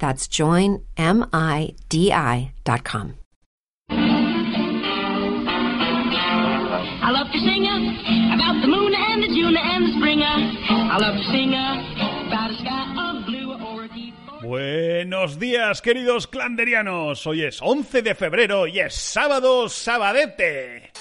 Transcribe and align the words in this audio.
That's 0.00 0.26
joinmidi.com. 0.26 0.82
I 7.02 7.10
love 7.12 7.30
to 7.32 7.38
sing 7.38 7.64
about 8.34 8.60
the 8.62 8.68
moon 8.68 8.94
and 8.94 9.22
the 9.22 9.28
June 9.28 9.56
and 9.56 9.84
the 9.86 9.92
spring. 9.98 10.22
I 10.22 10.96
love 10.98 11.16
to 11.16 11.24
sing 11.30 11.54
about 11.54 12.50
a 12.50 12.54
sky 12.54 12.94
of 12.96 13.26
blue 13.26 13.52
or 13.52 13.84
a 13.84 13.88
deep 13.88 14.14
Buenos 14.42 15.38
días, 15.38 15.82
queridos 15.82 16.26
clanderianos. 16.26 17.26
Hoy 17.26 17.44
es 17.44 17.60
11 17.60 18.00
de 18.00 18.14
febrero 18.14 18.66
y 18.66 18.80
es 18.80 18.94
sábado 18.94 19.68
sabadete. 19.68 20.92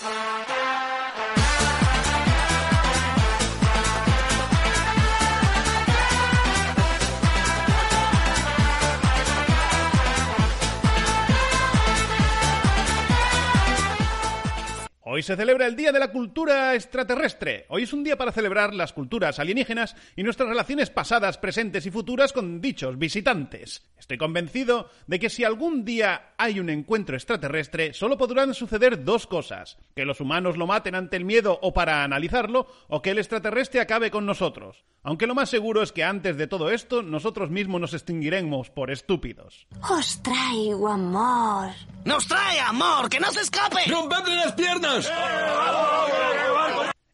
Hoy 15.11 15.23
se 15.23 15.35
celebra 15.35 15.65
el 15.65 15.75
Día 15.75 15.91
de 15.91 15.97
la 15.97 16.11
Cultura 16.11 16.75
Extraterrestre. 16.75 17.65
Hoy 17.69 17.81
es 17.81 17.93
un 17.93 18.03
día 18.03 18.15
para 18.15 18.31
celebrar 18.31 18.75
las 18.75 18.93
culturas 18.93 19.39
alienígenas 19.39 19.95
y 20.15 20.21
nuestras 20.21 20.47
relaciones 20.47 20.91
pasadas, 20.91 21.39
presentes 21.39 21.88
y 21.88 21.89
futuras 21.89 22.31
con 22.31 22.61
dichos 22.61 22.99
visitantes. 22.99 23.89
Estoy 23.97 24.19
convencido 24.19 24.91
de 25.07 25.17
que 25.17 25.31
si 25.31 25.43
algún 25.43 25.83
día 25.83 26.33
hay 26.37 26.59
un 26.59 26.69
encuentro 26.69 27.15
extraterrestre, 27.15 27.95
solo 27.95 28.19
podrán 28.19 28.53
suceder 28.53 29.03
dos 29.03 29.25
cosas. 29.25 29.80
Que 29.95 30.05
los 30.05 30.21
humanos 30.21 30.57
lo 30.57 30.67
maten 30.67 30.93
ante 30.93 31.17
el 31.17 31.25
miedo 31.25 31.57
o 31.59 31.73
para 31.73 32.03
analizarlo, 32.03 32.67
o 32.87 33.02
que 33.02 33.09
el 33.09 33.17
extraterrestre 33.17 33.81
acabe 33.81 34.11
con 34.11 34.27
nosotros. 34.27 34.85
Aunque 35.02 35.27
lo 35.27 35.33
más 35.33 35.49
seguro 35.49 35.81
es 35.81 35.91
que 35.91 36.03
antes 36.03 36.37
de 36.37 36.45
todo 36.45 36.69
esto, 36.69 37.02
nosotros 37.02 37.49
mismos 37.49 37.81
nos 37.81 37.93
extinguiremos 37.93 38.69
por 38.69 38.91
estúpidos. 38.91 39.65
Os 39.89 40.21
traigo 40.21 40.87
amor. 40.87 41.69
¡Nos 42.05 42.27
trae 42.27 42.59
amor! 42.59 43.09
¡Que 43.09 43.19
no 43.19 43.31
se 43.31 43.41
escape! 43.41 43.80
¡Rompedle 43.87 44.35
las 44.35 44.53
piernas! 44.53 44.89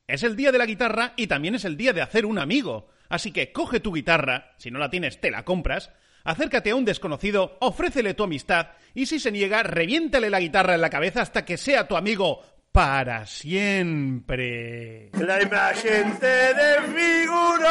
Es 0.08 0.24
el 0.24 0.36
día 0.36 0.52
de 0.52 0.58
la 0.58 0.66
guitarra 0.66 1.14
y 1.16 1.28
también 1.28 1.56
es 1.56 1.66
el 1.66 1.78
día 1.78 1.92
de 1.92 2.02
hacer 2.02 2.26
un 2.26 2.40
amigo. 2.40 2.88
Así 3.10 3.32
que 3.32 3.52
coge 3.52 3.80
tu 3.80 3.94
guitarra, 3.94 4.54
si 4.58 4.72
no 4.72 4.80
la 4.80 4.90
tienes 4.90 5.20
te 5.20 5.32
la 5.32 5.44
compras, 5.44 5.92
acércate 6.24 6.72
a 6.72 6.76
un 6.76 6.86
desconocido, 6.86 7.58
ofrécele 7.60 8.14
tu 8.14 8.24
amistad 8.24 8.68
y 8.94 9.08
si 9.08 9.20
se 9.20 9.32
niega, 9.32 9.64
reviéntale 9.64 10.30
la 10.30 10.40
guitarra 10.40 10.76
en 10.76 10.82
la 10.82 10.90
cabeza 10.90 11.22
hasta 11.22 11.44
que 11.44 11.58
sea 11.58 11.88
tu 11.88 11.96
amigo 11.98 12.42
para 12.72 13.26
siempre. 13.26 15.10
La 15.14 15.42
imagen 15.42 16.20
te 16.20 16.54
desfiguró. 16.54 17.68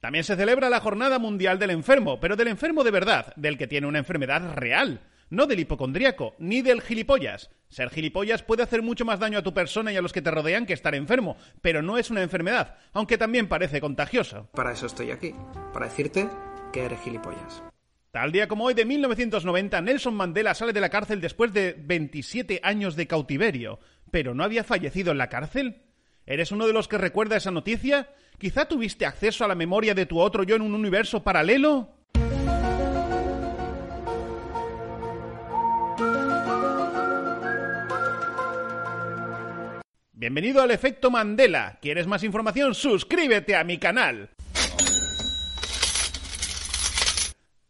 También 0.00 0.24
se 0.24 0.36
celebra 0.36 0.70
la 0.70 0.80
Jornada 0.80 1.18
Mundial 1.18 1.58
del 1.58 1.70
Enfermo, 1.70 2.18
pero 2.18 2.34
del 2.34 2.48
enfermo 2.48 2.82
de 2.82 2.90
verdad, 2.90 3.34
del 3.36 3.58
que 3.58 3.66
tiene 3.66 3.86
una 3.86 3.98
enfermedad 3.98 4.54
real, 4.54 5.00
no 5.30 5.46
del 5.46 5.60
hipocondríaco, 5.60 6.34
ni 6.38 6.62
del 6.62 6.82
gilipollas. 6.82 7.50
Ser 7.68 7.90
gilipollas 7.90 8.42
puede 8.42 8.62
hacer 8.62 8.82
mucho 8.82 9.04
más 9.04 9.20
daño 9.20 9.38
a 9.38 9.42
tu 9.42 9.52
persona 9.52 9.92
y 9.92 9.96
a 9.96 10.02
los 10.02 10.12
que 10.12 10.22
te 10.22 10.30
rodean 10.30 10.66
que 10.66 10.72
estar 10.72 10.94
enfermo, 10.94 11.36
pero 11.60 11.82
no 11.82 11.98
es 11.98 12.10
una 12.10 12.22
enfermedad, 12.22 12.76
aunque 12.92 13.18
también 13.18 13.48
parece 13.48 13.80
contagioso. 13.80 14.48
Para 14.52 14.72
eso 14.72 14.86
estoy 14.86 15.10
aquí, 15.10 15.34
para 15.72 15.86
decirte 15.86 16.28
que 16.72 16.84
eres 16.84 17.00
gilipollas. 17.00 17.62
Tal 18.10 18.32
día 18.32 18.48
como 18.48 18.64
hoy 18.64 18.74
de 18.74 18.86
1990, 18.86 19.80
Nelson 19.82 20.14
Mandela 20.14 20.54
sale 20.54 20.72
de 20.72 20.80
la 20.80 20.88
cárcel 20.88 21.20
después 21.20 21.52
de 21.52 21.76
27 21.78 22.60
años 22.62 22.96
de 22.96 23.06
cautiverio. 23.06 23.80
¿Pero 24.10 24.34
no 24.34 24.44
había 24.44 24.64
fallecido 24.64 25.12
en 25.12 25.18
la 25.18 25.28
cárcel? 25.28 25.82
¿Eres 26.24 26.50
uno 26.50 26.66
de 26.66 26.72
los 26.72 26.88
que 26.88 26.96
recuerda 26.96 27.36
esa 27.36 27.50
noticia? 27.50 28.08
¿Quizá 28.38 28.66
tuviste 28.66 29.04
acceso 29.04 29.44
a 29.44 29.48
la 29.48 29.54
memoria 29.54 29.94
de 29.94 30.06
tu 30.06 30.20
otro 30.20 30.42
yo 30.42 30.56
en 30.56 30.62
un 30.62 30.74
universo 30.74 31.22
paralelo? 31.22 31.97
Bienvenido 40.20 40.60
al 40.60 40.72
efecto 40.72 41.12
Mandela. 41.12 41.78
¿Quieres 41.80 42.08
más 42.08 42.24
información? 42.24 42.74
Suscríbete 42.74 43.54
a 43.54 43.62
mi 43.62 43.78
canal. 43.78 44.30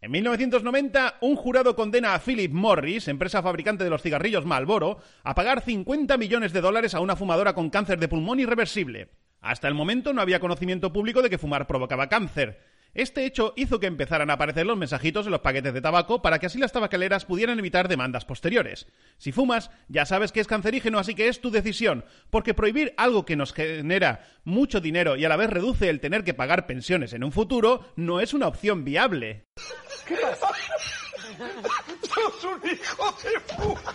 En 0.00 0.10
1990, 0.10 1.16
un 1.20 1.36
jurado 1.36 1.76
condena 1.76 2.14
a 2.14 2.20
Philip 2.20 2.50
Morris, 2.50 3.06
empresa 3.09 3.42
fabricante 3.42 3.84
de 3.84 3.91
los 3.91 4.00
cigarrillos 4.00 4.47
Marlboro, 4.47 4.97
a 5.25 5.34
pagar 5.34 5.60
50 5.60 6.16
millones 6.16 6.54
de 6.54 6.62
dólares 6.62 6.94
a 6.94 7.00
una 7.00 7.16
fumadora 7.16 7.53
con 7.53 7.69
cáncer 7.69 7.98
de 7.98 8.09
pulmón 8.09 8.41
irreversible. 8.41 9.10
Hasta 9.42 9.69
el 9.69 9.75
momento 9.75 10.15
no 10.15 10.22
había 10.22 10.41
conocimiento 10.41 10.91
público 10.91 11.20
de 11.20 11.28
que 11.28 11.36
fumar 11.36 11.66
provocaba 11.66 12.09
cáncer. 12.09 12.62
Este 12.98 13.25
hecho 13.25 13.53
hizo 13.54 13.78
que 13.78 13.86
empezaran 13.86 14.28
a 14.28 14.32
aparecer 14.32 14.66
los 14.66 14.76
mensajitos 14.76 15.25
en 15.25 15.31
los 15.31 15.41
paquetes 15.41 15.72
de 15.72 15.81
tabaco 15.81 16.20
para 16.20 16.41
que 16.41 16.47
así 16.47 16.59
las 16.59 16.72
tabacaleras 16.72 17.25
pudieran 17.25 17.56
evitar 17.60 17.86
demandas 17.86 18.25
posteriores. 18.25 18.88
Si 19.19 19.31
fumas, 19.31 19.70
ya 19.86 20.04
sabes 20.04 20.32
que 20.32 20.41
es 20.41 20.48
cancerígeno, 20.48 20.98
así 20.98 21.14
que 21.14 21.28
es 21.28 21.41
tu 21.41 21.53
decisión, 21.53 22.04
porque 22.28 22.54
prohibir 22.54 22.94
algo 22.97 23.25
que 23.25 23.36
nos 23.36 23.53
genera 23.53 24.26
mucho 24.42 24.81
dinero 24.81 25.14
y 25.14 25.25
a 25.25 25.28
la 25.28 25.36
vez 25.36 25.48
reduce 25.48 25.88
el 25.88 26.00
tener 26.00 26.25
que 26.25 26.34
pagar 26.34 26.66
pensiones 26.66 27.12
en 27.12 27.22
un 27.22 27.31
futuro 27.31 27.84
no 27.94 28.19
es 28.20 28.34
una 28.34 28.48
opción 28.48 28.84
viable. 28.84 29.44
¡Sos 32.03 32.44
un 32.47 32.69
hijo 32.69 33.16
de 33.22 33.54
puta! 33.54 33.92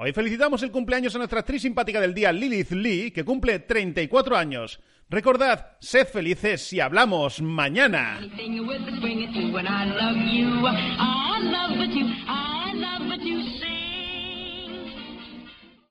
Hoy 0.00 0.12
felicitamos 0.12 0.62
el 0.62 0.70
cumpleaños 0.70 1.14
a 1.16 1.18
nuestra 1.18 1.40
actriz 1.40 1.62
simpática 1.62 2.00
del 2.00 2.14
día, 2.14 2.30
Lilith 2.30 2.70
Lee, 2.70 3.10
que 3.10 3.24
cumple 3.24 3.58
34 3.58 4.36
años. 4.36 4.80
Recordad, 5.10 5.78
sed 5.80 6.06
felices 6.08 6.60
si 6.60 6.80
hablamos 6.80 7.40
mañana. 7.40 8.20